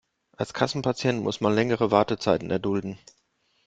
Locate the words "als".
0.35-0.55